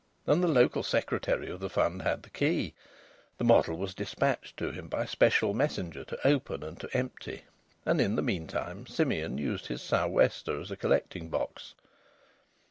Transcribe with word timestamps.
And 0.25 0.41
the 0.43 0.47
Local 0.47 0.81
Secretary 0.81 1.47
of 1.51 1.59
the 1.59 1.69
Fund 1.69 2.01
had 2.01 2.23
the 2.23 2.31
key. 2.31 2.73
The 3.37 3.43
model 3.43 3.77
was 3.77 3.93
despatched 3.93 4.57
to 4.57 4.71
him 4.71 4.87
by 4.87 5.05
special 5.05 5.53
messenger 5.53 6.03
to 6.05 6.27
open 6.27 6.63
and 6.63 6.79
to 6.79 6.89
empty, 6.97 7.43
and 7.85 8.01
in 8.01 8.15
the 8.15 8.23
meantime 8.23 8.87
Simeon 8.87 9.37
used 9.37 9.67
his 9.67 9.83
sou' 9.83 10.07
wester 10.07 10.59
as 10.59 10.71
a 10.71 10.75
collecting 10.75 11.29
box. 11.29 11.75